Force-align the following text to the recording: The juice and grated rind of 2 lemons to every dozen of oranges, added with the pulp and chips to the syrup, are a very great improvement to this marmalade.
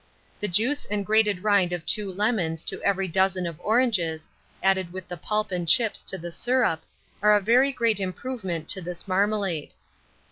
The 0.39 0.47
juice 0.47 0.83
and 0.85 1.05
grated 1.05 1.43
rind 1.43 1.71
of 1.71 1.85
2 1.85 2.11
lemons 2.11 2.63
to 2.63 2.81
every 2.81 3.07
dozen 3.07 3.45
of 3.45 3.59
oranges, 3.61 4.31
added 4.63 4.91
with 4.91 5.07
the 5.07 5.15
pulp 5.15 5.51
and 5.51 5.67
chips 5.69 6.01
to 6.01 6.17
the 6.17 6.31
syrup, 6.31 6.81
are 7.21 7.35
a 7.35 7.39
very 7.39 7.71
great 7.71 7.99
improvement 7.99 8.67
to 8.69 8.81
this 8.81 9.07
marmalade. 9.07 9.73